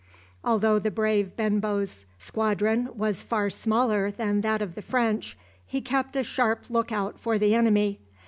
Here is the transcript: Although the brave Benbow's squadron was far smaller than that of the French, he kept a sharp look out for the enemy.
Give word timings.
Although 0.43 0.79
the 0.79 0.89
brave 0.89 1.35
Benbow's 1.35 2.07
squadron 2.17 2.89
was 2.97 3.21
far 3.21 3.51
smaller 3.51 4.09
than 4.09 4.41
that 4.41 4.59
of 4.59 4.73
the 4.73 4.81
French, 4.81 5.37
he 5.63 5.79
kept 5.79 6.15
a 6.15 6.23
sharp 6.23 6.71
look 6.71 6.91
out 6.91 7.19
for 7.19 7.37
the 7.37 7.53
enemy. 7.53 7.99